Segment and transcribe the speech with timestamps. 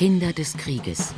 [0.00, 1.12] Kinder des Krieges.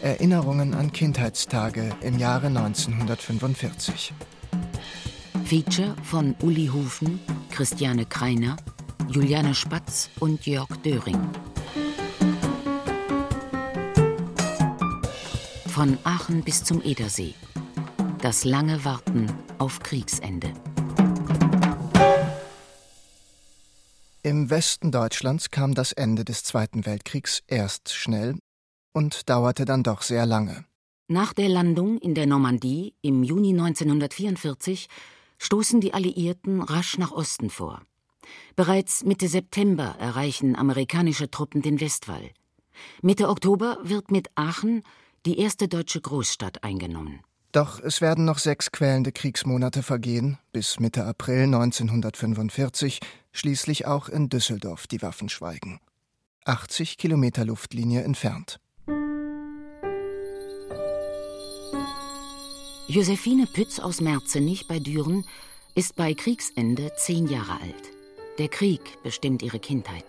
[0.00, 4.14] Erinnerungen an Kindheitstage im Jahre 1945.
[5.44, 7.20] Feature von Uli Hufen,
[7.50, 8.56] Christiane Kreiner,
[9.10, 11.20] Juliane Spatz und Jörg Döring.
[15.66, 17.34] Von Aachen bis zum Edersee.
[18.22, 19.26] Das lange Warten
[19.58, 20.50] auf Kriegsende.
[24.24, 28.36] Im Westen Deutschlands kam das Ende des Zweiten Weltkriegs erst schnell
[28.92, 30.64] und dauerte dann doch sehr lange.
[31.08, 34.86] Nach der Landung in der Normandie im Juni 1944
[35.38, 37.82] stoßen die Alliierten rasch nach Osten vor.
[38.54, 42.30] Bereits Mitte September erreichen amerikanische Truppen den Westwall.
[43.02, 44.84] Mitte Oktober wird mit Aachen
[45.26, 47.22] die erste deutsche Großstadt eingenommen.
[47.52, 54.30] Doch es werden noch sechs quälende Kriegsmonate vergehen, bis Mitte April 1945 schließlich auch in
[54.30, 55.78] Düsseldorf die Waffen schweigen.
[56.46, 58.58] 80 Kilometer Luftlinie entfernt.
[62.88, 65.24] Josephine Pütz aus Merzenich bei Düren
[65.74, 67.90] ist bei Kriegsende zehn Jahre alt.
[68.38, 70.04] Der Krieg bestimmt ihre Kindheit.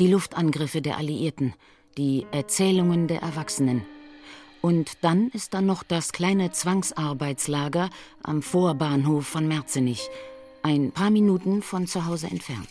[0.00, 1.54] Die Luftangriffe der Alliierten,
[1.96, 3.84] die Erzählungen der Erwachsenen–
[4.62, 7.90] und dann ist da noch das kleine Zwangsarbeitslager
[8.22, 10.08] am Vorbahnhof von Merzenich,
[10.62, 12.70] ein paar Minuten von zu Hause entfernt.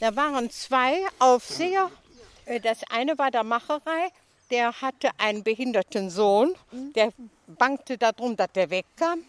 [0.00, 1.90] Da waren zwei Aufseher.
[2.44, 4.10] Äh, das eine war der Macherei,
[4.50, 7.12] der hatte einen behinderten Sohn, der
[7.46, 9.20] bangte darum, dass der wegkam.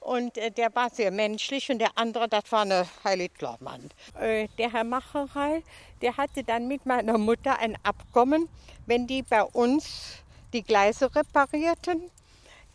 [0.00, 3.90] Und äh, der war sehr menschlich und der andere, das war eine Heilitlermann.
[4.20, 5.62] Äh, der Herr Macherei,
[6.02, 8.48] der hatte dann mit meiner Mutter ein Abkommen,
[8.88, 10.16] wenn die bei uns
[10.54, 12.10] die Gleise reparierten,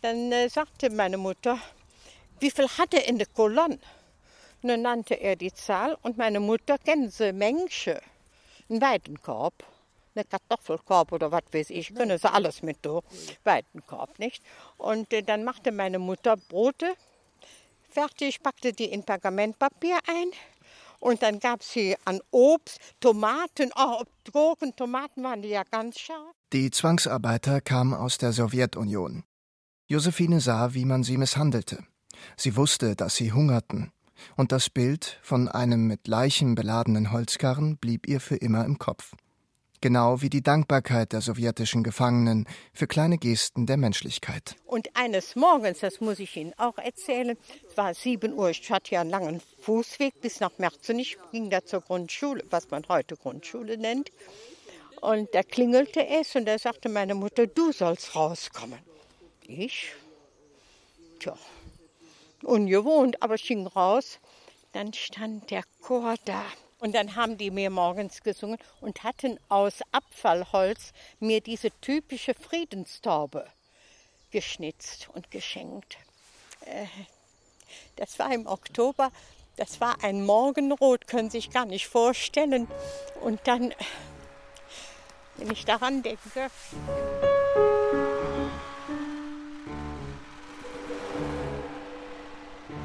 [0.00, 1.58] dann äh, sagte meine Mutter,
[2.38, 3.80] wie viel hat er in der Kolonne?
[4.62, 8.00] Und dann nannte er die Zahl und meine Mutter, kennen Sie Mensche,
[8.70, 9.54] einen Weidenkorb,
[10.14, 13.04] eine Kartoffelkorb oder was weiß ich, können sie alles mit durch,
[13.42, 14.42] Weidenkorb, nicht?
[14.78, 16.94] Und äh, dann machte meine Mutter Brote
[17.90, 20.30] fertig, packte die in Pergamentpapier ein
[20.98, 25.98] und dann gab es hier an Obst, Tomaten, oh, Gurken, Tomaten waren die ja ganz
[25.98, 26.34] scharf.
[26.52, 29.24] Die Zwangsarbeiter kamen aus der Sowjetunion.
[29.86, 31.84] Josephine sah, wie man sie misshandelte.
[32.36, 33.92] Sie wusste, dass sie hungerten.
[34.36, 39.14] Und das Bild von einem mit Leichen beladenen Holzkarren blieb ihr für immer im Kopf
[39.84, 44.56] genau wie die Dankbarkeit der sowjetischen Gefangenen für kleine Gesten der Menschlichkeit.
[44.64, 47.36] Und eines Morgens, das muss ich Ihnen auch erzählen,
[47.68, 51.62] es war 7 Uhr, ich hatte ja einen langen Fußweg bis nach Merzenich, ging da
[51.66, 54.08] zur Grundschule, was man heute Grundschule nennt.
[55.02, 58.78] Und da klingelte es und da sagte meine Mutter, du sollst rauskommen.
[59.46, 59.92] Ich?
[61.20, 61.36] Tja,
[62.42, 64.18] ungewohnt, aber ich ging raus.
[64.72, 66.42] Dann stand der Chor da
[66.78, 73.46] und dann haben die mir morgens gesungen und hatten aus Abfallholz mir diese typische Friedenstaube
[74.30, 75.96] geschnitzt und geschenkt.
[76.66, 76.86] Äh,
[77.96, 79.10] das war im Oktober,
[79.56, 82.66] das war ein Morgenrot, können Sie sich gar nicht vorstellen.
[83.20, 83.72] Und dann,
[85.36, 86.50] wenn ich daran denke.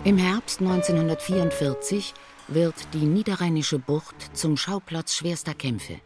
[0.04, 2.14] Im Herbst 1944
[2.54, 6.00] wird die niederrheinische Bucht zum Schauplatz schwerster Kämpfe.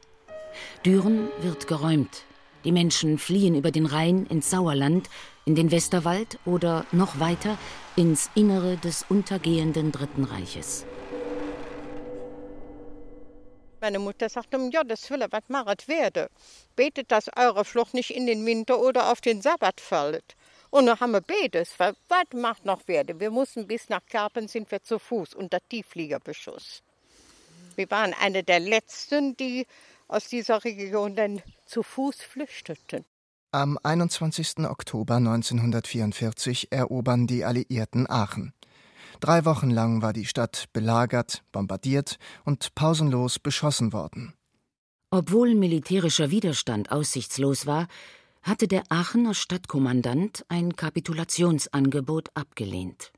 [0.86, 2.24] Düren wird geräumt.
[2.64, 5.10] Die Menschen fliehen über den Rhein ins Sauerland,
[5.46, 7.58] in den Westerwald oder noch weiter
[7.96, 10.86] ins Innere des untergehenden Dritten Reiches.
[13.82, 16.30] Meine Mutter sagte, ja, das will was machet werde.
[16.78, 20.36] Betet, dass eure Flucht nicht in den Winter oder auf den Sabbat fällt.
[20.74, 21.76] Und dann haben wir beides.
[21.78, 21.96] Was
[22.34, 23.20] macht noch werde?
[23.20, 26.82] Wir mussten bis nach Kerpen sind wir zu Fuß unter Tieffliegerbeschuss.
[27.76, 29.68] Wir waren eine der letzten, die
[30.08, 33.06] aus dieser Region dann zu Fuß flüchteten.
[33.52, 34.66] Am 21.
[34.68, 38.52] Oktober 1944 erobern die Alliierten Aachen.
[39.20, 44.34] Drei Wochen lang war die Stadt belagert, bombardiert und pausenlos beschossen worden.
[45.12, 47.88] Obwohl militärischer Widerstand aussichtslos war,
[48.44, 53.12] hatte der Aachener Stadtkommandant ein Kapitulationsangebot abgelehnt.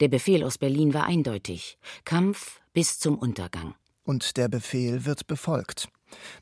[0.00, 3.74] Der Befehl aus Berlin war eindeutig Kampf bis zum Untergang.
[4.04, 5.88] Und der Befehl wird befolgt.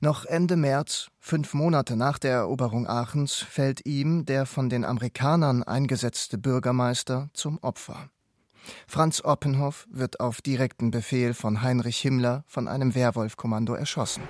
[0.01, 5.63] Noch Ende März, fünf Monate nach der Eroberung Aachens, fällt ihm der von den Amerikanern
[5.63, 8.11] eingesetzte Bürgermeister zum Opfer.
[8.87, 14.23] Franz Oppenhoff wird auf direkten Befehl von Heinrich Himmler von einem Wehrwolfkommando erschossen.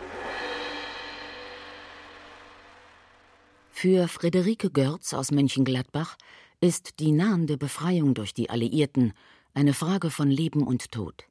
[3.77, 6.17] Für Friederike Görz aus Mönchengladbach
[6.61, 9.13] ist die nahende Befreiung durch die Alliierten
[9.53, 11.25] eine Frage von Leben und Tod.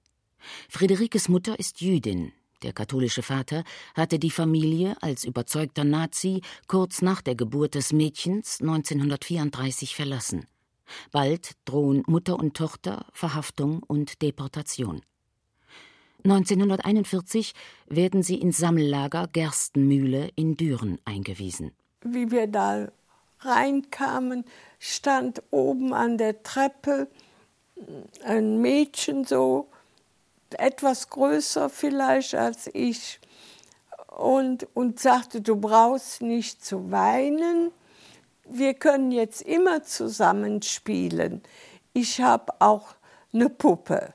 [0.69, 3.63] Friederikes Mutter ist Jüdin, der katholische Vater,
[3.95, 10.45] hatte die Familie als überzeugter Nazi kurz nach der Geburt des Mädchens 1934 verlassen.
[11.11, 15.01] Bald drohen Mutter und Tochter Verhaftung und Deportation.
[16.25, 17.53] 1941
[17.87, 21.71] werden sie ins Sammellager Gerstenmühle in Düren eingewiesen.
[22.03, 22.87] Wie wir da
[23.39, 24.45] reinkamen,
[24.79, 27.07] stand oben an der Treppe
[28.23, 29.67] ein Mädchen so
[30.51, 33.19] etwas größer vielleicht als ich
[34.07, 37.71] und, und sagte, du brauchst nicht zu weinen,
[38.45, 41.41] wir können jetzt immer zusammen spielen.
[41.93, 42.95] Ich habe auch
[43.33, 44.13] eine Puppe.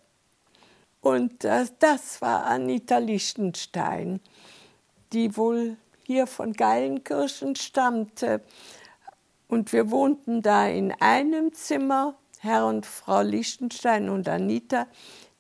[1.00, 4.20] Und das, das war Anita Lichtenstein,
[5.12, 5.76] die wohl
[6.08, 8.40] hier von Geilenkirchen stammte.
[9.46, 14.86] Und wir wohnten da in einem Zimmer, Herr und Frau Lichtenstein und Anita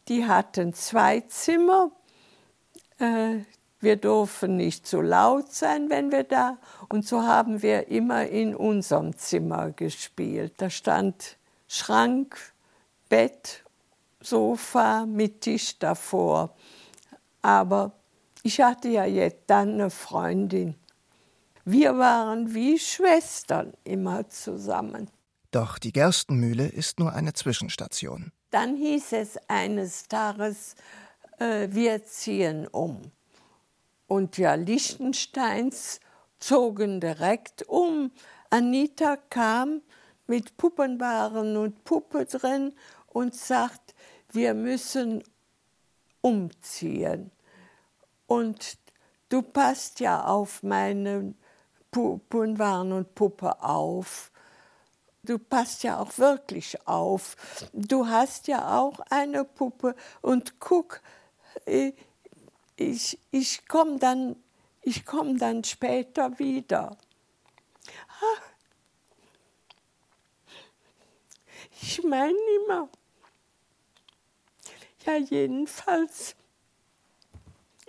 [0.08, 1.90] die hatten zwei Zimmer.
[2.98, 3.40] Äh,
[3.80, 6.58] wir durften nicht zu laut sein, wenn wir da.
[6.88, 10.54] Und so haben wir immer in unserem Zimmer gespielt.
[10.56, 11.36] Da stand
[11.68, 12.36] Schrank,
[13.08, 13.62] Bett,
[14.20, 16.56] Sofa mit Tisch davor.
[17.42, 17.92] Aber
[18.48, 20.74] ich hatte ja jetzt dann eine Freundin.
[21.66, 25.10] Wir waren wie Schwestern immer zusammen.
[25.50, 28.32] Doch die Gerstenmühle ist nur eine Zwischenstation.
[28.50, 30.76] Dann hieß es eines Tages,
[31.38, 33.02] äh, wir ziehen um.
[34.06, 36.00] Und ja, Lichtensteins
[36.38, 38.10] zogen direkt um.
[38.48, 39.82] Anita kam
[40.26, 42.72] mit Puppenwaren und Puppe drin
[43.08, 43.94] und sagt,
[44.32, 45.22] wir müssen
[46.22, 47.30] umziehen.
[48.28, 48.78] Und
[49.28, 51.34] du passt ja auf meine
[51.90, 54.30] Puppenwaren und Puppe auf
[55.28, 57.36] du passt ja auch wirklich auf.
[57.72, 61.00] Du hast ja auch eine Puppe und guck,
[61.66, 61.92] äh,
[62.76, 64.36] ich, ich komme dann,
[65.04, 66.96] komm dann später wieder.
[71.80, 72.88] Ich meine immer.
[75.04, 76.34] Ja, jedenfalls,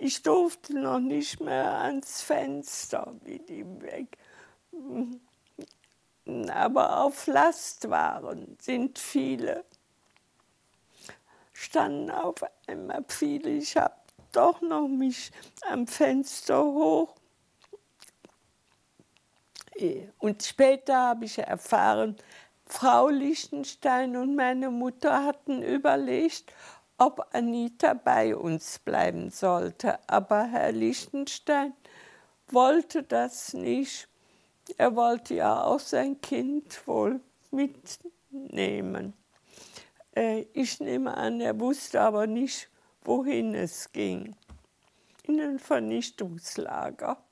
[0.00, 4.18] ich durfte noch nicht mehr ans Fenster mit ihm weg
[6.48, 9.64] aber auf Lastwaren sind viele.
[11.52, 12.36] Standen auf
[12.66, 13.50] einmal viele.
[13.50, 13.94] Ich habe
[14.32, 15.30] doch noch mich
[15.68, 17.14] am Fenster hoch.
[20.18, 22.16] Und später habe ich erfahren,
[22.66, 26.52] Frau Lichtenstein und meine Mutter hatten überlegt,
[27.00, 29.98] ob Anita bei uns bleiben sollte.
[30.08, 31.72] Aber Herr Lichtenstein
[32.48, 34.06] wollte das nicht.
[34.76, 37.20] Er wollte ja auch sein Kind wohl
[37.50, 39.14] mitnehmen.
[40.14, 42.68] Äh, ich nehme an, er wusste aber nicht,
[43.02, 44.36] wohin es ging.
[45.24, 47.24] In ein Vernichtungslager.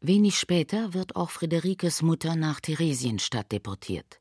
[0.00, 4.20] Wenig später wird auch Friederikes Mutter nach Theresienstadt deportiert.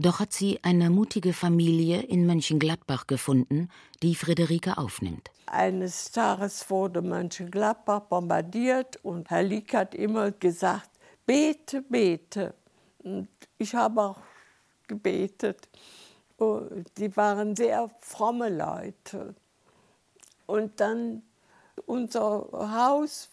[0.00, 3.68] Doch hat sie eine mutige Familie in Mönchengladbach gefunden,
[4.02, 5.30] die Friederike aufnimmt.
[5.44, 10.88] Eines Tages wurde Mönchengladbach bombardiert und Herr Lick hat immer gesagt,
[11.26, 12.54] bete, bete.
[13.00, 14.22] Und ich habe auch
[14.88, 15.68] gebetet.
[16.38, 16.62] Oh,
[16.96, 19.34] die waren sehr fromme Leute.
[20.46, 21.20] Und dann
[21.84, 23.28] unser Haus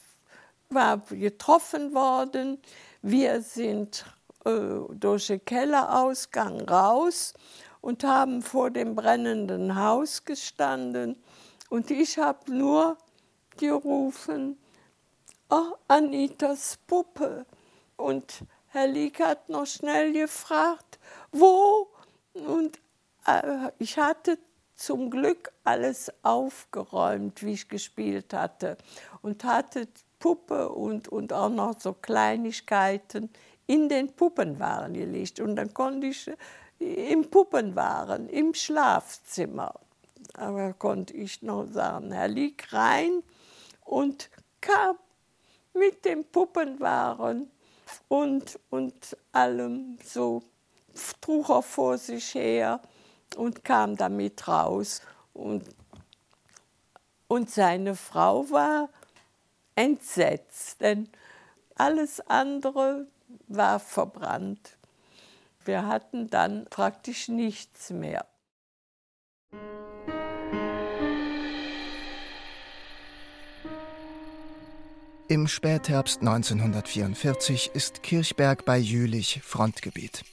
[0.69, 2.57] war getroffen worden.
[3.01, 4.03] Wir sind
[4.43, 7.33] durch den Kellerausgang raus
[7.81, 11.21] und haben vor dem brennenden Haus gestanden.
[11.69, 12.97] Und ich habe nur
[13.57, 14.57] gerufen,
[15.49, 17.45] oh, Anitas Puppe.
[17.97, 20.99] Und Herr Liek hat noch schnell gefragt,
[21.31, 21.89] wo?
[22.33, 22.79] Und
[23.25, 24.37] äh, ich hatte
[24.75, 28.77] zum Glück alles aufgeräumt, wie ich gespielt hatte.
[29.21, 29.87] Und hatte
[30.19, 33.29] Puppe und, und auch noch so Kleinigkeiten
[33.67, 35.39] in den Puppenwaren gelegt.
[35.39, 36.31] Und dann konnte ich
[36.79, 39.73] im Puppenwaren, im Schlafzimmer,
[40.33, 43.23] aber konnte ich noch sagen, Herr Liek rein
[43.85, 44.29] und
[44.61, 44.97] kam
[45.73, 47.51] mit dem Puppenwaren
[48.07, 50.43] und, und allem so
[51.21, 52.81] trug er vor sich her
[53.35, 55.01] und kam damit raus.
[55.33, 55.63] Und,
[57.27, 58.89] und seine Frau war
[59.75, 61.09] entsetzt, denn
[61.75, 63.07] alles andere
[63.47, 64.77] war verbrannt.
[65.65, 68.25] Wir hatten dann praktisch nichts mehr.
[75.29, 80.23] Im Spätherbst 1944 ist Kirchberg bei Jülich Frontgebiet.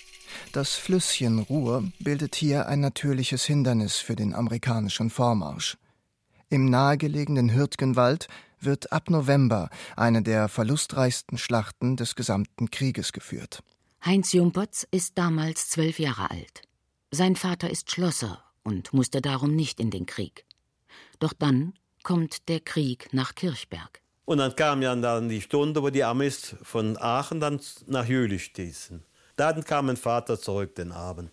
[0.53, 5.77] Das Flüsschen Ruhr bildet hier ein natürliches Hindernis für den amerikanischen Vormarsch.
[6.49, 8.29] Im nahegelegenen Hürtgenwald
[8.65, 13.63] wird ab November eine der verlustreichsten Schlachten des gesamten Krieges geführt.
[14.05, 16.63] Heinz Jumpertz ist damals zwölf Jahre alt.
[17.11, 20.45] Sein Vater ist Schlosser und musste darum nicht in den Krieg.
[21.21, 24.03] Doch dann kommt der Krieg nach Kirchberg.
[24.25, 28.45] Und dann kam ja dann die Stunde, wo die Amis von Aachen dann nach Jülich
[28.45, 29.05] stießen.
[29.37, 31.31] Dann kam mein Vater zurück den Abend.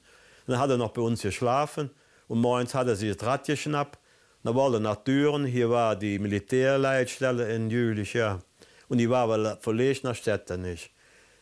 [0.47, 1.89] Dann hat er noch bei uns geschlafen
[2.27, 3.99] und morgens hat er sich das Rad geschnappt.
[4.43, 8.39] Er nach Düren, hier war die Militärleitstelle in Jülich, ja.
[8.87, 10.91] Und die war aber verlegt nach Städtenich.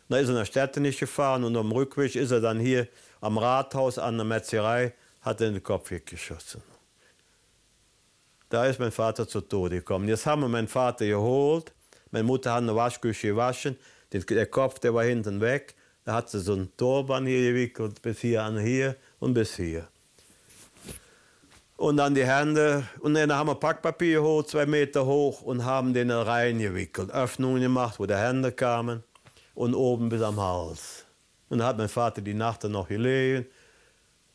[0.09, 2.87] Dann ist er nach Städtenich gefahren und am Rückweg ist er dann hier
[3.21, 6.61] am Rathaus an der Metzgerei, hat er in den Kopf geschossen.
[8.49, 10.07] Da ist mein Vater zu Tode gekommen.
[10.09, 11.71] Jetzt haben wir meinen Vater geholt.
[12.11, 13.77] Meine Mutter hat eine Waschküche gewaschen.
[14.11, 15.75] Der Kopf, der war hinten weg.
[16.03, 19.87] Da hat sie so einen Turban hier gewickelt, bis hier an hier und bis hier.
[21.79, 22.83] Und dann die Hände.
[22.99, 27.09] Und dann haben wir Packpapier geholt, zwei Meter hoch, und haben den reingewickelt.
[27.09, 29.01] Öffnungen gemacht, wo die Hände kamen.
[29.55, 31.05] Und oben bis am Hals.
[31.47, 33.45] Und dann hat mein Vater die Nacht dann noch gelegen.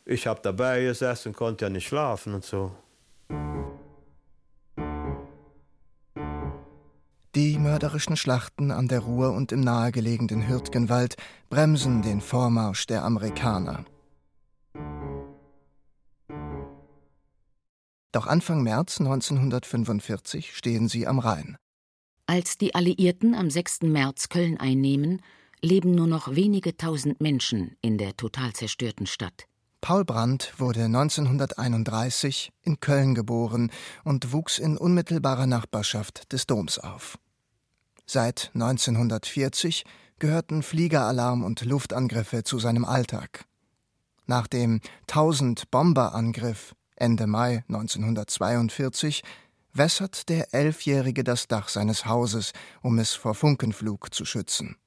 [0.05, 2.71] Ich habe dabei gesessen, konnte ja nicht schlafen und so.
[7.35, 11.15] Die mörderischen Schlachten an der Ruhr und im nahegelegenen Hürtgenwald
[11.51, 13.85] bremsen den Vormarsch der Amerikaner.
[18.15, 21.57] Doch Anfang März 1945 stehen sie am Rhein.
[22.27, 23.81] Als die Alliierten am 6.
[23.81, 25.21] März Köln einnehmen,
[25.61, 29.47] leben nur noch wenige tausend Menschen in der total zerstörten Stadt.
[29.81, 33.69] Paul Brandt wurde 1931 in Köln geboren
[34.05, 37.19] und wuchs in unmittelbarer Nachbarschaft des Doms auf.
[38.05, 39.83] Seit 1940
[40.19, 43.43] gehörten Fliegeralarm und Luftangriffe zu seinem Alltag.
[44.25, 44.79] Nach dem
[45.09, 49.23] 1000-Bomber-Angriff Ende Mai 1942
[49.73, 54.77] wässert der Elfjährige das Dach seines Hauses, um es vor Funkenflug zu schützen.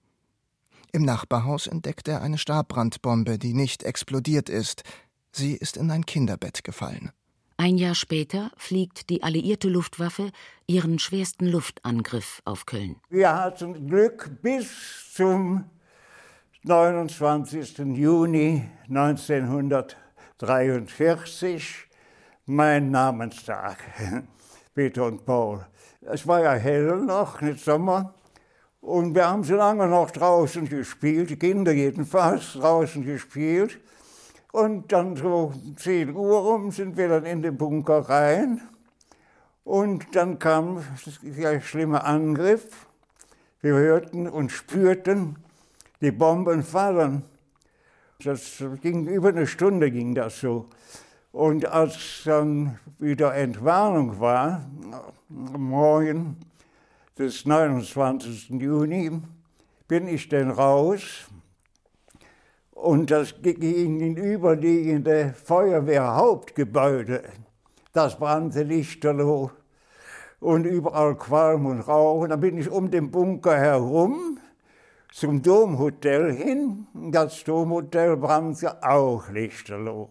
[0.92, 4.84] Im Nachbarhaus entdeckt er eine Stabbrandbombe, die nicht explodiert ist.
[5.32, 7.12] Sie ist in ein Kinderbett gefallen.
[7.58, 10.30] Ein Jahr später fliegt die alliierte Luftwaffe
[10.66, 13.00] ihren schwersten Luftangriff auf Köln.
[13.10, 14.68] Wir hatten Glück bis
[15.12, 15.64] zum
[16.62, 17.78] 29.
[17.96, 21.88] Juni 1943,
[22.48, 23.76] mein Namenstag,
[24.74, 25.66] Peter und Paul.
[26.00, 28.14] Es war ja hell noch, nicht Sommer.
[28.80, 33.78] Und wir haben so lange noch draußen gespielt, die Kinder jedenfalls draußen gespielt.
[34.52, 38.62] Und dann so 10 Uhr rum sind wir dann in den Bunker rein.
[39.64, 40.82] Und dann kam
[41.22, 42.86] der schlimme Angriff.
[43.60, 45.36] Wir hörten und spürten
[46.00, 47.24] die Bomben fallen.
[48.24, 50.66] Das ging über eine Stunde ging das so.
[51.32, 54.64] Und als dann wieder Entwarnung war,
[55.30, 56.37] am Morgen
[57.18, 58.50] des 29.
[58.50, 59.20] Juni,
[59.87, 61.28] bin ich dann raus
[62.73, 67.25] und das gegenüberliegende Feuerwehrhauptgebäude,
[67.92, 69.50] das brannte lichterloh
[70.40, 72.23] und überall Qualm und Rauch.
[72.23, 74.38] Und dann bin ich um den Bunker herum
[75.12, 76.87] zum Domhotel hin.
[77.11, 80.11] Das Domhotel brannte auch lichterloh.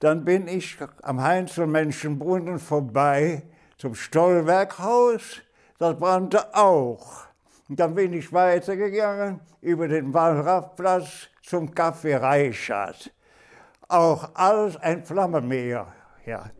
[0.00, 3.42] Dann bin ich am Heinzelmenschenbrunnen vorbei
[3.78, 5.40] zum Stollwerkhaus.
[5.78, 7.24] Das brannte auch.
[7.68, 13.12] Und dann bin ich weitergegangen über den Wallraffplatz zum Café Reichert.
[13.88, 15.86] Auch alles ein Flammenmeer.
[16.24, 16.50] Ja.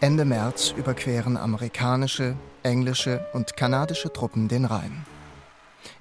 [0.00, 5.06] Ende März überqueren amerikanische, englische und kanadische Truppen den Rhein.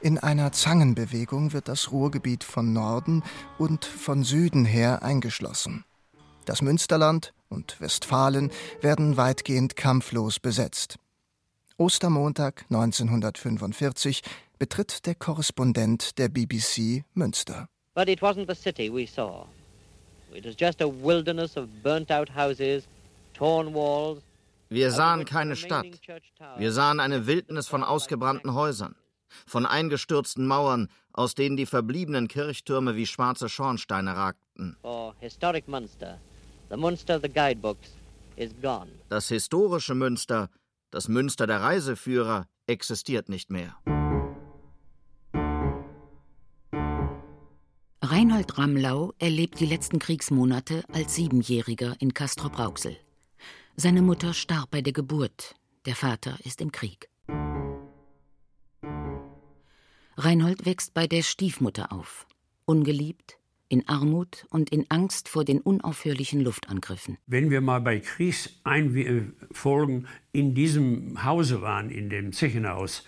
[0.02, 3.24] In einer Zangenbewegung wird das Ruhrgebiet von Norden
[3.58, 5.86] und von Süden her eingeschlossen.
[6.46, 10.98] Das Münsterland und Westfalen werden weitgehend kampflos besetzt.
[11.78, 14.22] Ostermontag 1945
[14.60, 17.68] betritt der Korrespondent der BBC Münster.
[17.96, 19.46] But it wasn't the city we saw.
[20.34, 22.84] It was just a wilderness of burnt-out houses,
[23.34, 24.22] torn walls.
[24.70, 25.86] Wir sahen keine Stadt.
[26.58, 28.96] Wir sahen eine Wildnis von ausgebrannten Häusern,
[29.46, 34.78] von eingestürzten Mauern, aus denen die verbliebenen Kirchtürme wie schwarze Schornsteine ragten.
[39.10, 40.50] Das historische Münster
[40.94, 43.76] das Münster der Reiseführer existiert nicht mehr.
[48.04, 52.96] Reinhold Ramlau erlebt die letzten Kriegsmonate als Siebenjähriger in Castrop-Rauxel.
[53.76, 55.56] Seine Mutter starb bei der Geburt,
[55.88, 57.10] der Vater ist im Krieg.
[60.16, 62.28] Reinhold wächst bei der Stiefmutter auf,
[62.66, 67.18] ungeliebt, in Armut und in Angst vor den unaufhörlichen Luftangriffen.
[67.26, 73.06] Wenn wir mal bei Kriegseinfolgen in diesem Hause waren, in dem Zechenhaus,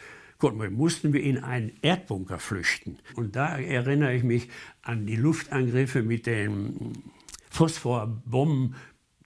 [0.71, 3.00] mussten wir in einen Erdbunker flüchten.
[3.15, 4.50] Und da erinnere ich mich
[4.81, 6.93] an die Luftangriffe mit den
[7.50, 8.75] Phosphorbomben,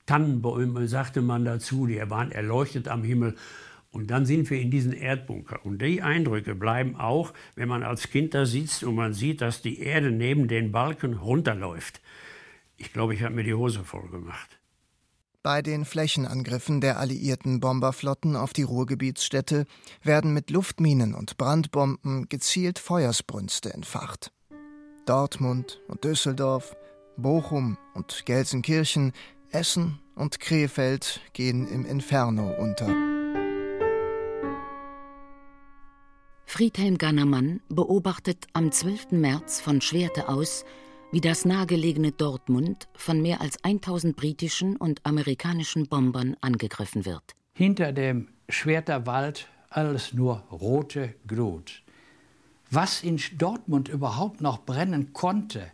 [0.06, 3.36] Tannenbäume, sagte man dazu, die waren erleuchtet am Himmel.
[3.92, 5.66] Und dann sind wir in diesen Erdbunker.
[5.66, 9.62] Und die Eindrücke bleiben auch, wenn man als Kind da sitzt und man sieht, dass
[9.62, 12.02] die Erde neben den Balken runterläuft.
[12.78, 14.60] Ich glaube, ich habe mir die Hose voll gemacht.
[15.42, 19.66] Bei den Flächenangriffen der alliierten Bomberflotten auf die Ruhrgebietsstädte
[20.04, 24.32] werden mit Luftminen und Brandbomben gezielt Feuersbrünste entfacht.
[25.06, 26.76] Dortmund und Düsseldorf,
[27.18, 29.14] Bochum und Gelsenkirchen,
[29.52, 33.19] Essen und Krefeld gehen im Inferno unter.
[36.50, 39.12] Friedhelm Gannermann beobachtet am 12.
[39.12, 40.66] März von Schwerte aus,
[41.12, 47.36] wie das nahegelegene Dortmund von mehr als 1000 britischen und amerikanischen Bombern angegriffen wird.
[47.54, 51.84] Hinter dem Schwerter Wald alles nur rote Glut.
[52.72, 55.72] Was in Dortmund überhaupt noch brennen konnte,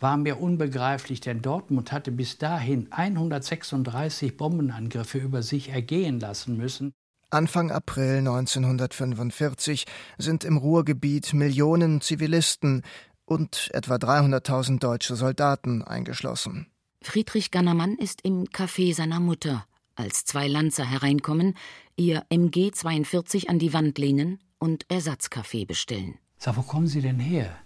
[0.00, 6.92] war mir unbegreiflich, denn Dortmund hatte bis dahin 136 Bombenangriffe über sich ergehen lassen müssen.
[7.30, 9.84] Anfang April 1945
[10.18, 12.82] sind im Ruhrgebiet Millionen Zivilisten
[13.24, 16.66] und etwa 300.000 deutsche Soldaten eingeschlossen.
[17.02, 21.56] Friedrich Gannermann ist im Café seiner Mutter, als zwei Lanzer hereinkommen,
[21.96, 26.18] ihr MG 42 an die Wand lehnen und Ersatzkaffee bestellen.
[26.36, 27.56] Sag, wo kommen Sie denn her?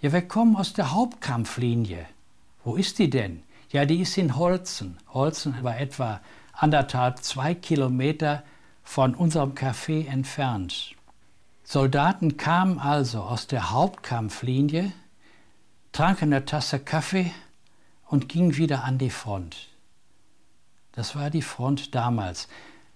[0.00, 2.06] Ja, wir kommen aus der Hauptkampflinie.
[2.62, 3.42] Wo ist die denn?
[3.70, 4.98] Ja, die ist in Holzen.
[5.08, 6.20] Holzen war etwa
[6.52, 8.44] anderthalb, zwei Kilometer
[8.88, 10.94] von unserem Café entfernt.
[11.62, 14.92] Soldaten kamen also aus der Hauptkampflinie,
[15.92, 17.30] tranken eine Tasse Kaffee
[18.06, 19.68] und gingen wieder an die Front.
[20.92, 22.48] Das war die Front damals.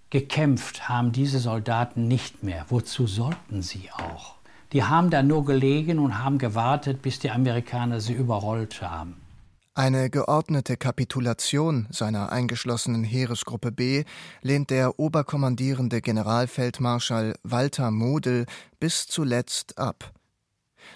[0.08, 2.64] Gekämpft haben diese Soldaten nicht mehr.
[2.70, 4.36] Wozu sollten sie auch?
[4.72, 9.21] Die haben da nur gelegen und haben gewartet, bis die Amerikaner sie überrollt haben.
[9.74, 14.04] Eine geordnete Kapitulation seiner eingeschlossenen Heeresgruppe B
[14.42, 18.44] lehnt der oberkommandierende Generalfeldmarschall Walter Model
[18.80, 20.12] bis zuletzt ab.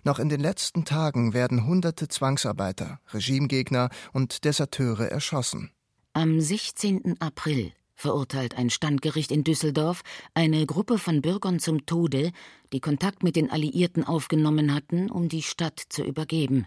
[0.04, 5.70] Noch in den letzten Tagen werden hunderte Zwangsarbeiter, Regimegegner und Deserteure erschossen.
[6.12, 7.18] Am 16.
[7.18, 10.02] April verurteilt ein Standgericht in Düsseldorf
[10.34, 12.30] eine Gruppe von Bürgern zum Tode,
[12.74, 16.66] die Kontakt mit den Alliierten aufgenommen hatten, um die Stadt zu übergeben.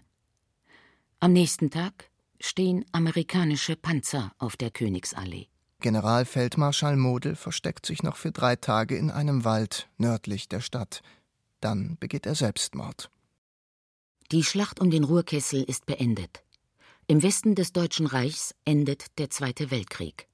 [1.22, 5.48] Am nächsten Tag stehen amerikanische Panzer auf der Königsallee.
[5.80, 11.02] Generalfeldmarschall Model versteckt sich noch für drei Tage in einem Wald nördlich der Stadt.
[11.60, 13.10] Dann begeht er Selbstmord.
[14.32, 16.42] Die Schlacht um den Ruhrkessel ist beendet.
[17.06, 20.26] Im Westen des Deutschen Reichs endet der Zweite Weltkrieg.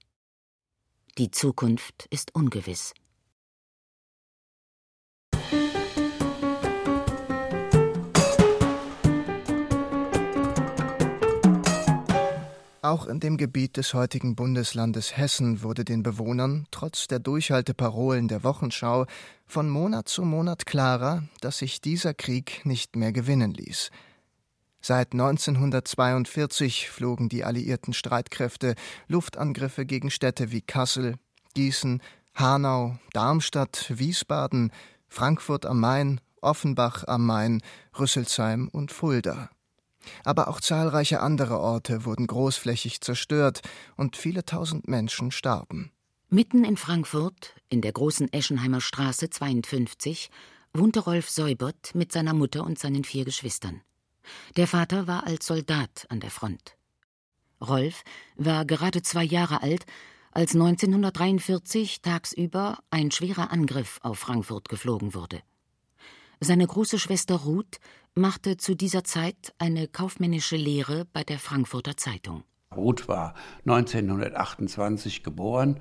[1.19, 2.95] Die Zukunft ist ungewiss.
[12.87, 18.45] Auch in dem Gebiet des heutigen Bundeslandes Hessen wurde den Bewohnern, trotz der Durchhalteparolen der
[18.45, 19.07] Wochenschau,
[19.45, 23.91] von Monat zu Monat klarer, dass sich dieser Krieg nicht mehr gewinnen ließ.
[24.81, 28.77] Seit 1942 flogen die alliierten Streitkräfte
[29.09, 31.17] Luftangriffe gegen Städte wie Kassel,
[31.55, 32.01] Gießen,
[32.37, 34.71] Hanau, Darmstadt, Wiesbaden,
[35.09, 37.63] Frankfurt am Main, Offenbach am Main,
[37.99, 39.51] Rüsselsheim und Fulda.
[40.25, 43.63] Aber auch zahlreiche andere Orte wurden großflächig zerstört
[43.97, 45.93] und viele tausend Menschen starben.
[46.29, 50.31] Mitten in Frankfurt, in der großen Eschenheimer Straße 52,
[50.75, 53.81] wohnte Rolf Seubert mit seiner Mutter und seinen vier Geschwistern.
[54.57, 56.77] Der Vater war als Soldat an der Front.
[57.61, 58.03] Rolf
[58.37, 59.87] war gerade zwei Jahre alt,
[60.33, 65.41] als 1943 tagsüber ein schwerer Angriff auf Frankfurt geflogen wurde.
[66.41, 67.79] Seine große Schwester Ruth
[68.17, 72.45] machte zu dieser Zeit eine kaufmännische Lehre bei der Frankfurter Zeitung.
[72.75, 73.35] Ruth war
[73.67, 75.81] 1928 geboren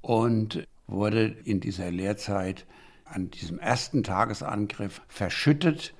[0.00, 2.66] und wurde in dieser Lehrzeit
[3.04, 5.94] an diesem ersten Tagesangriff verschüttet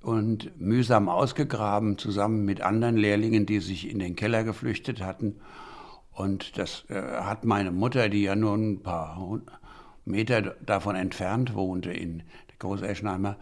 [0.00, 5.40] und mühsam ausgegraben, zusammen mit anderen Lehrlingen, die sich in den Keller geflüchtet hatten.
[6.12, 9.40] Und das äh, hat meine Mutter, die ja nur ein paar
[10.04, 12.22] Meter davon entfernt wohnte, in
[12.58, 13.36] Großeschenheimer,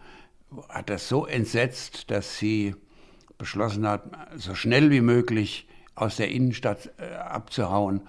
[0.69, 2.75] hat das so entsetzt, dass sie
[3.37, 4.03] beschlossen hat,
[4.35, 8.01] so schnell wie möglich aus der Innenstadt äh, abzuhauen.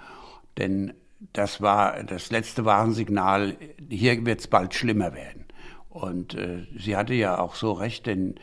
[0.59, 0.93] Denn
[1.33, 3.57] das war das letzte Warnsignal,
[3.89, 5.45] hier wird es bald schlimmer werden.
[5.89, 8.37] Und äh, sie hatte ja auch so recht, denn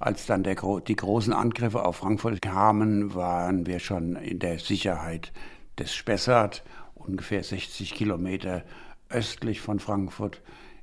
[0.00, 5.32] Als dann der, die großen Angriffe auf Frankfurt kamen, waren wir schon in der Sicherheit
[5.78, 6.64] des Spessart,
[6.94, 8.64] ungefähr 60 Kilometer
[9.08, 10.42] östlich von Frankfurt,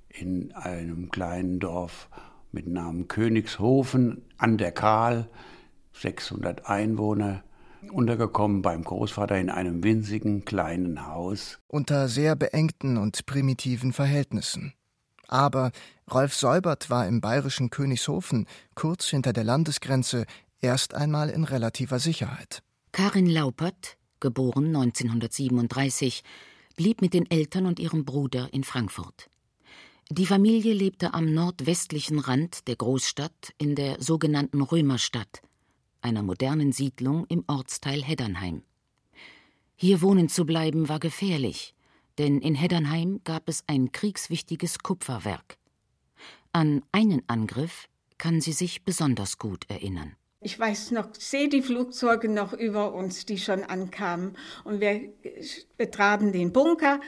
[0.09, 2.09] in einem kleinen Dorf
[2.51, 5.29] mit Namen Königshofen an der Kahl,
[5.93, 7.43] 600 Einwohner,
[7.91, 11.59] untergekommen beim Großvater in einem winzigen kleinen Haus.
[11.67, 14.73] Unter sehr beengten und primitiven Verhältnissen.
[15.27, 15.71] Aber
[16.13, 20.25] Rolf Säubert war im bayerischen Königshofen, kurz hinter der Landesgrenze,
[20.59, 22.61] erst einmal in relativer Sicherheit.
[22.91, 26.23] Karin Laupert, geboren 1937,
[26.75, 29.30] blieb mit den Eltern und ihrem Bruder in Frankfurt.
[30.13, 35.41] Die Familie lebte am nordwestlichen Rand der Großstadt in der sogenannten Römerstadt,
[36.01, 38.63] einer modernen Siedlung im Ortsteil Heddernheim.
[39.77, 41.73] Hier wohnen zu bleiben war gefährlich,
[42.17, 45.55] denn in Heddernheim gab es ein kriegswichtiges Kupferwerk.
[46.51, 50.17] An einen Angriff kann sie sich besonders gut erinnern.
[50.41, 54.35] Ich weiß noch, sehe die Flugzeuge noch über uns, die schon ankamen.
[54.63, 55.13] Und wir
[55.77, 56.99] betraten den Bunker.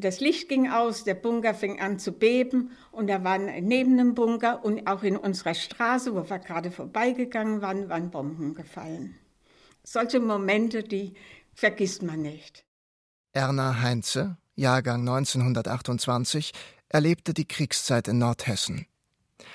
[0.00, 4.14] Das Licht ging aus, der Bunker fing an zu beben und da waren neben dem
[4.14, 9.16] Bunker und auch in unserer Straße, wo wir gerade vorbeigegangen waren, waren Bomben gefallen.
[9.82, 11.14] Solche Momente, die
[11.52, 12.64] vergisst man nicht.
[13.32, 16.52] Erna Heinze, Jahrgang 1928,
[16.88, 18.86] erlebte die Kriegszeit in Nordhessen.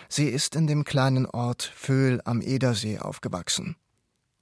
[0.09, 3.77] Sie ist in dem kleinen Ort Vöhl am Edersee aufgewachsen.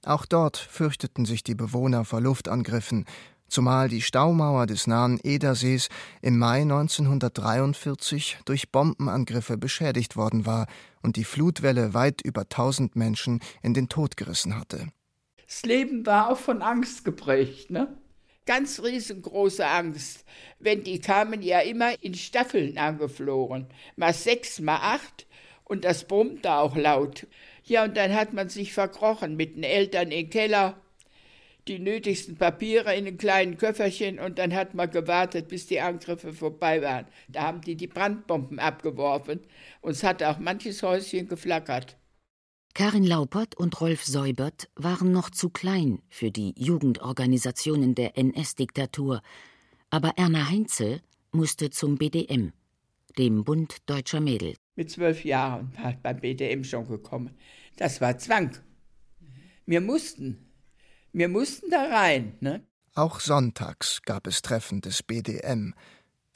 [0.04, 3.06] Auch dort fürchteten sich die Bewohner vor Luftangriffen,
[3.52, 5.88] zumal die Staumauer des nahen Edersees
[6.22, 10.66] im Mai 1943 durch Bombenangriffe beschädigt worden war
[11.02, 14.88] und die Flutwelle weit über tausend Menschen in den Tod gerissen hatte.
[15.46, 17.94] Das Leben war auch von Angst geprägt, ne?
[18.44, 20.24] Ganz riesengroße Angst.
[20.58, 23.66] Wenn die kamen ja immer in Staffeln angeflogen.
[23.94, 25.26] Mal sechs, mal acht.
[25.64, 27.26] Und das brummte auch laut.
[27.64, 30.81] Ja, und dann hat man sich verkrochen mit den Eltern im Keller,
[31.68, 36.32] die nötigsten Papiere in einem kleinen Köfferchen und dann hat man gewartet, bis die Angriffe
[36.32, 37.06] vorbei waren.
[37.28, 39.40] Da haben die die Brandbomben abgeworfen
[39.80, 41.96] und es hat auch manches Häuschen geflackert.
[42.74, 49.20] Karin Laupert und Rolf Säubert waren noch zu klein für die Jugendorganisationen der NS-Diktatur,
[49.90, 52.52] aber Erna Heinze musste zum BDM,
[53.18, 54.54] dem Bund Deutscher Mädel.
[54.74, 57.36] Mit zwölf Jahren war ich beim BDM schon gekommen.
[57.76, 58.56] Das war Zwang.
[59.66, 60.51] Wir mussten.
[61.12, 62.34] Wir mussten da rein.
[62.40, 62.66] Ne?
[62.94, 65.74] Auch sonntags gab es Treffen des BDM.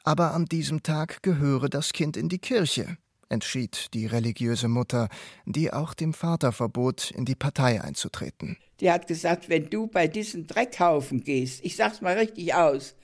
[0.04, 2.96] Aber an diesem Tag gehöre das Kind in die Kirche
[3.28, 5.08] entschied die religiöse Mutter,
[5.44, 8.56] die auch dem Vater verbot, in die Partei einzutreten.
[8.80, 12.94] Die hat gesagt, wenn du bei diesem Dreckhaufen gehst, ich sag's mal richtig aus,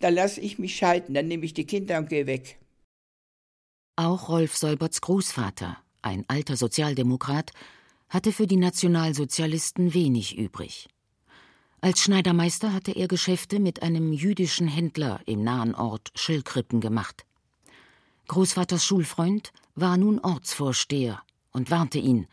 [0.00, 2.58] dann lasse ich mich scheiden, dann nehme ich die Kinder und gehe weg.
[3.96, 7.50] Auch Rolf Säuberts Großvater, ein alter Sozialdemokrat,
[8.08, 10.88] hatte für die Nationalsozialisten wenig übrig.
[11.80, 17.24] Als Schneidermeister hatte er Geschäfte mit einem jüdischen Händler im nahen Ort Schillkrippen gemacht.
[18.26, 22.26] Großvaters Schulfreund war nun Ortsvorsteher und warnte ihn,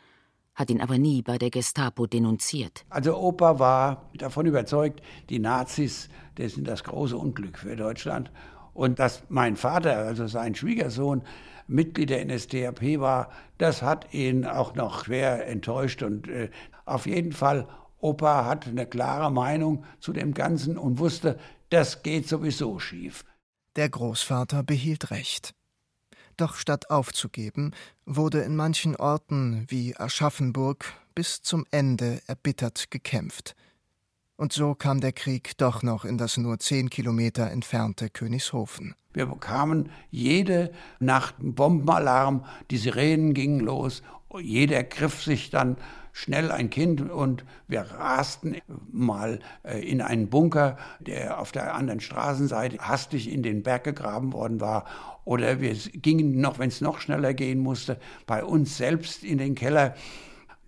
[0.56, 2.86] hat ihn aber nie bei der Gestapo denunziert.
[2.90, 8.32] Also Opa war davon überzeugt, die Nazis, das sind das große Unglück für Deutschland.
[8.74, 11.22] Und dass mein Vater, also sein Schwiegersohn,
[11.68, 16.04] Mitglied der NSDAP war, das hat ihn auch noch schwer enttäuscht.
[16.04, 16.50] Und äh,
[16.86, 17.68] auf jeden Fall,
[18.00, 23.26] Opa hat eine klare Meinung zu dem Ganzen und wusste, das geht sowieso schief.
[23.76, 25.54] Der Großvater behielt recht.
[26.38, 27.72] Doch statt aufzugeben,
[28.06, 33.56] wurde in manchen Orten wie Aschaffenburg bis zum Ende erbittert gekämpft.
[34.38, 38.96] Und so kam der Krieg doch noch in das nur zehn Kilometer entfernte Königshofen.
[39.14, 44.04] Wir bekamen jede Nacht einen Bombenalarm, die Sirenen gingen los,
[44.42, 45.78] jeder griff sich dann
[46.12, 48.58] schnell ein Kind und wir rasten
[48.92, 54.32] mal äh, in einen Bunker, der auf der anderen Straßenseite hastig in den Berg gegraben
[54.32, 54.86] worden war.
[55.26, 59.56] Oder wir gingen noch, wenn es noch schneller gehen musste, bei uns selbst in den
[59.56, 59.96] Keller.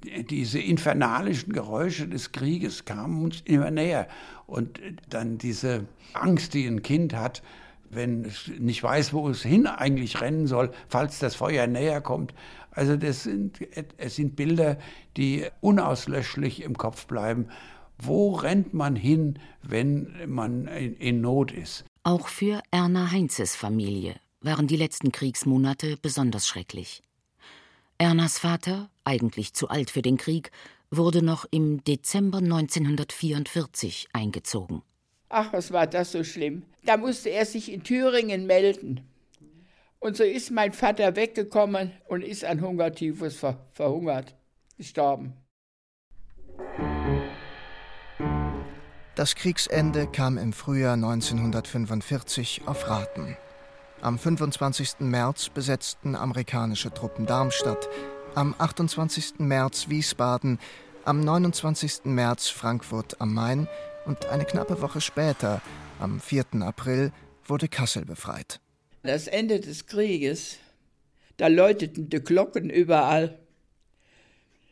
[0.04, 4.08] Diese infernalischen Geräusche des Krieges kamen uns immer näher.
[4.46, 4.80] Und
[5.10, 7.42] dann diese Angst, die ein Kind hat,
[7.90, 12.34] wenn es nicht weiß, wo es hin eigentlich rennen soll, falls das Feuer näher kommt.
[12.72, 13.60] Also das sind,
[13.98, 14.78] es sind Bilder,
[15.16, 17.48] die unauslöschlich im Kopf bleiben.
[17.98, 21.86] Wo rennt man hin, wenn man in, Not ist?
[22.04, 27.02] Auch für Erna Heinzes Familie waren die letzten Kriegsmonate besonders schrecklich.
[27.98, 30.52] Ernas Vater, eigentlich zu alt für den Krieg,
[30.92, 34.84] wurde noch im Dezember 1944 eingezogen.
[35.30, 36.64] Ach, was war das so schlimm.
[36.86, 39.02] Da musste er sich in Thüringen melden.
[40.00, 44.36] Und so ist mein Vater weggekommen und ist an Hungertyphus ver verhungert,
[44.78, 45.34] gestorben.
[49.16, 53.36] Das Kriegsende kam im Frühjahr 1945 auf Raten.
[54.02, 55.00] Am 25.
[55.00, 57.90] März besetzten amerikanische Truppen Darmstadt,
[58.38, 59.40] am 28.
[59.40, 60.60] März Wiesbaden,
[61.06, 62.06] am 29.
[62.06, 63.68] März Frankfurt am Main
[64.06, 65.60] und eine knappe Woche später,
[66.00, 66.46] am 4.
[66.62, 67.12] April,
[67.48, 68.60] wurde Kassel befreit.
[69.02, 70.58] Das Ende des Krieges,
[71.38, 73.40] da läuteten die Glocken überall.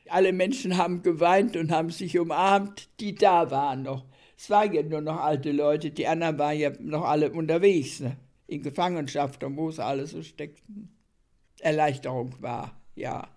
[0.10, 4.06] Alle Menschen haben geweint und haben sich umarmt, die da waren noch.
[4.38, 8.16] Es waren ja nur noch alte Leute, die anderen waren ja noch alle unterwegs, ne?
[8.46, 10.96] in Gefangenschaft und wo es alles so steckten.
[11.62, 13.28] Erleichterung war, ja.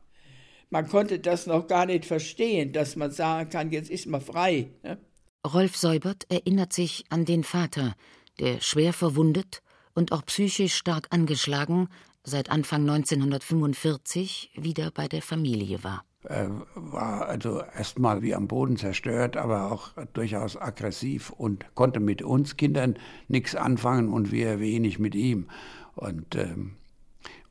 [0.71, 4.69] Man konnte das noch gar nicht verstehen, dass man sagen kann, jetzt ist man frei.
[4.83, 4.99] Ne?
[5.47, 7.95] Rolf Seubert erinnert sich an den Vater,
[8.39, 9.63] der schwer verwundet
[9.95, 11.89] und auch psychisch stark angeschlagen
[12.23, 16.05] seit Anfang 1945 wieder bei der Familie war.
[16.25, 22.23] Er war also erstmal wie am Boden zerstört, aber auch durchaus aggressiv und konnte mit
[22.23, 25.49] uns Kindern nichts anfangen und wir wenig mit ihm.
[25.95, 26.78] Und ähm,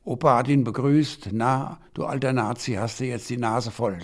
[0.04, 3.98] Opa hat ihn begrüßt, na, du alter Nazi, hast du jetzt die Nase voll.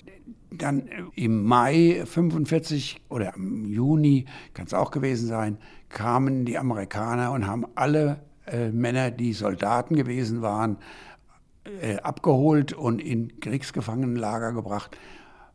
[0.50, 6.58] Dann äh, im Mai 45 oder im Juni, kann es auch gewesen sein, kamen die
[6.58, 10.76] Amerikaner und haben alle äh, Männer, die Soldaten gewesen waren,
[11.80, 14.96] äh, abgeholt und in Kriegsgefangenenlager gebracht.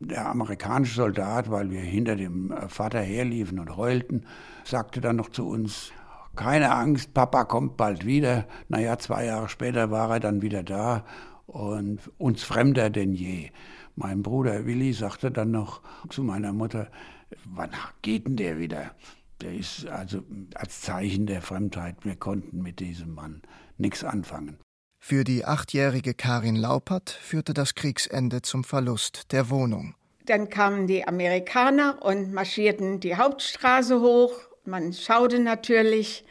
[0.00, 4.24] Der amerikanische Soldat, weil wir hinter dem äh, Vater herliefen und heulten,
[4.64, 5.92] sagte dann noch zu uns,
[6.36, 8.46] keine Angst, Papa kommt bald wieder.
[8.68, 11.04] Naja, zwei Jahre später war er dann wieder da
[11.46, 13.50] und uns fremder denn je.
[13.96, 16.90] Mein Bruder Willi sagte dann noch zu meiner Mutter,
[17.44, 17.70] wann
[18.02, 18.92] geht denn der wieder?
[19.40, 20.22] Der ist also
[20.54, 23.42] als Zeichen der Fremdheit, wir konnten mit diesem Mann
[23.78, 24.58] nichts anfangen.
[25.02, 29.94] Für die achtjährige Karin Laupert führte das Kriegsende zum Verlust der Wohnung.
[30.26, 34.49] Dann kamen die Amerikaner und marschierten die Hauptstraße hoch.
[34.70, 36.24] Man schaute natürlich.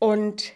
[0.00, 0.52] Und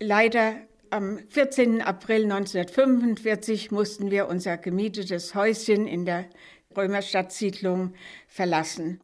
[0.00, 0.54] leider
[0.88, 1.82] am 14.
[1.82, 6.24] April 1945 mussten wir unser gemietetes Häuschen in der
[6.74, 7.92] Römerstadtsiedlung
[8.28, 9.00] verlassen.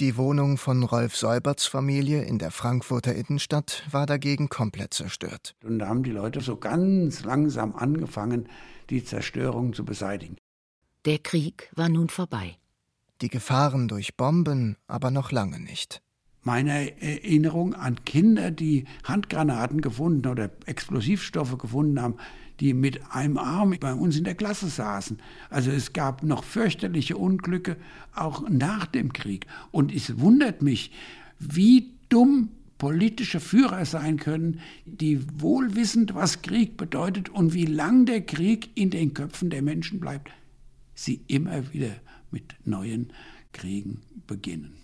[0.00, 5.54] Die Wohnung von Rolf Seuberts Familie in der Frankfurter Innenstadt war dagegen komplett zerstört.
[5.64, 8.48] Und da haben die Leute so ganz langsam angefangen,
[8.90, 10.36] die Zerstörung zu beseitigen.
[11.04, 12.56] Der Krieg war nun vorbei.
[13.20, 16.02] Die Gefahren durch Bomben aber noch lange nicht.
[16.42, 22.14] Meine Erinnerung an Kinder, die Handgranaten gefunden oder Explosivstoffe gefunden haben,
[22.60, 25.18] die mit einem Arm bei uns in der Klasse saßen.
[25.50, 27.76] Also es gab noch fürchterliche Unglücke,
[28.14, 29.46] auch nach dem Krieg.
[29.70, 30.92] Und es wundert mich,
[31.38, 38.22] wie dumm politische Führer sein können, die wohlwissend, was Krieg bedeutet und wie lang der
[38.22, 40.30] Krieg in den Köpfen der Menschen bleibt,
[40.94, 41.96] sie immer wieder
[42.30, 43.12] mit neuen
[43.52, 44.77] Kriegen beginnen.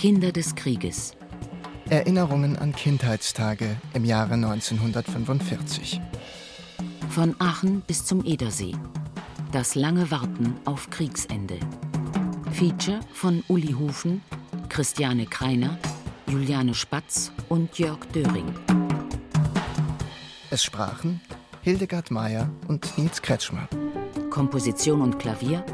[0.00, 1.12] Kinder des Krieges
[1.90, 6.00] Erinnerungen an Kindheitstage im Jahre 1945.
[7.10, 8.72] Von Aachen bis zum Edersee.
[9.52, 11.60] Das lange Warten auf Kriegsende.
[12.50, 14.22] Feature von Uli Hufen,
[14.70, 15.78] Christiane Kreiner,
[16.28, 18.54] Juliane Spatz und Jörg Döring.
[20.48, 21.20] Es sprachen
[21.60, 23.68] Hildegard Meyer und Nils Kretschmer.
[24.30, 25.64] Komposition und Klavier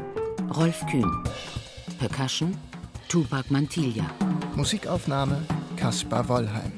[0.55, 1.09] Rolf Kühn.
[1.99, 2.57] Percussion
[3.07, 4.05] Tupac Mantilla.
[4.55, 6.71] Musikaufnahme Kaspar Wollheim.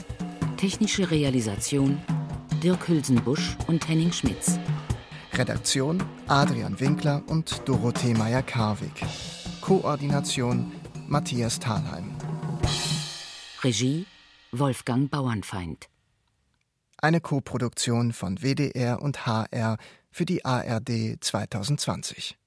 [0.58, 1.98] Technische Realisation
[2.62, 4.60] Dirk Hülsenbusch und Henning Schmitz.
[5.34, 9.06] Redaktion Adrian Winkler und Dorothee Meyer-Karwig.
[9.62, 10.74] Koordination
[11.08, 12.12] Matthias Thalheim.
[13.64, 14.06] Regie
[14.52, 15.88] Wolfgang Bauernfeind.
[16.98, 19.78] Eine Koproduktion von WDR und HR
[20.20, 22.38] für die ARD 2020.